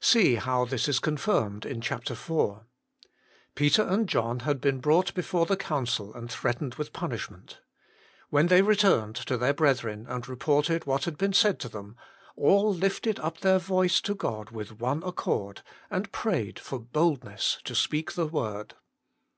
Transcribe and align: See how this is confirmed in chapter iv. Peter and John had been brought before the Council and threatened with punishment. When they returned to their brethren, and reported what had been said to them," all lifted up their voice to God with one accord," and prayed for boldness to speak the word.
See 0.00 0.34
how 0.34 0.66
this 0.66 0.86
is 0.86 0.98
confirmed 0.98 1.64
in 1.64 1.80
chapter 1.80 2.12
iv. 2.12 2.58
Peter 3.54 3.80
and 3.80 4.06
John 4.06 4.40
had 4.40 4.60
been 4.60 4.80
brought 4.80 5.14
before 5.14 5.46
the 5.46 5.56
Council 5.56 6.12
and 6.12 6.30
threatened 6.30 6.74
with 6.74 6.92
punishment. 6.92 7.62
When 8.28 8.48
they 8.48 8.60
returned 8.60 9.16
to 9.16 9.38
their 9.38 9.54
brethren, 9.54 10.04
and 10.06 10.28
reported 10.28 10.84
what 10.84 11.06
had 11.06 11.16
been 11.16 11.32
said 11.32 11.58
to 11.60 11.70
them," 11.70 11.96
all 12.36 12.70
lifted 12.74 13.18
up 13.20 13.38
their 13.38 13.58
voice 13.58 14.02
to 14.02 14.14
God 14.14 14.50
with 14.50 14.78
one 14.78 15.02
accord," 15.04 15.62
and 15.90 16.12
prayed 16.12 16.58
for 16.58 16.78
boldness 16.78 17.56
to 17.64 17.74
speak 17.74 18.12
the 18.12 18.26
word. 18.26 18.74